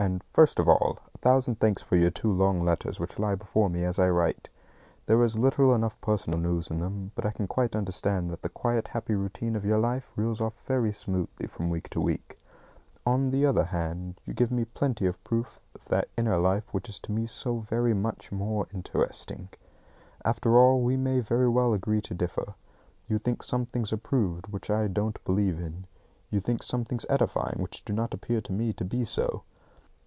And 0.00 0.22
first 0.32 0.60
of 0.60 0.68
all, 0.68 1.00
a 1.12 1.18
thousand 1.18 1.58
thanks 1.58 1.82
for 1.82 1.96
your 1.96 2.12
two 2.12 2.30
long 2.30 2.64
letters, 2.64 3.00
which 3.00 3.18
lie 3.18 3.34
before 3.34 3.68
me 3.68 3.82
as 3.82 3.98
I 3.98 4.08
write. 4.08 4.48
There 5.06 5.20
is 5.24 5.36
little 5.36 5.74
enough 5.74 6.00
personal 6.00 6.38
news 6.38 6.70
in 6.70 6.78
them, 6.78 7.10
but 7.16 7.26
I 7.26 7.32
can 7.32 7.48
quite 7.48 7.74
understand 7.74 8.30
that 8.30 8.42
the 8.42 8.48
quiet 8.48 8.86
happy 8.86 9.16
routine 9.16 9.56
of 9.56 9.64
your 9.64 9.78
life 9.78 10.12
reels 10.14 10.40
off 10.40 10.54
very 10.66 10.92
smoothly 10.92 11.48
from 11.48 11.68
week 11.68 11.88
to 11.88 12.00
week. 12.00 12.38
On 13.04 13.32
the 13.32 13.44
other 13.44 13.64
hand, 13.64 14.20
you 14.24 14.34
give 14.34 14.52
me 14.52 14.64
plenty 14.66 15.04
of 15.04 15.22
proof 15.24 15.58
of 15.74 15.84
that 15.86 16.08
inner 16.16 16.36
life 16.38 16.72
which 16.72 16.88
is 16.88 17.00
to 17.00 17.10
me 17.10 17.26
so 17.26 17.58
very 17.58 17.92
much 17.92 18.30
more 18.30 18.68
interesting. 18.72 19.48
After 20.24 20.56
all, 20.56 20.80
we 20.80 20.96
may 20.96 21.18
very 21.18 21.48
well 21.48 21.74
agree 21.74 22.02
to 22.02 22.14
differ. 22.14 22.54
You 23.08 23.18
think 23.18 23.42
some 23.42 23.66
things 23.66 23.92
are 23.92 23.96
proved 23.96 24.46
which 24.46 24.70
I 24.70 24.86
don't 24.86 25.22
believe 25.24 25.58
in. 25.58 25.88
You 26.30 26.38
think 26.38 26.62
some 26.62 26.84
things 26.84 27.04
edifying 27.10 27.56
which 27.60 27.84
do 27.84 27.92
not 27.92 28.14
appear 28.14 28.40
to 28.42 28.52
me 28.52 28.72
to 28.74 28.84
be 28.84 29.04
so. 29.04 29.42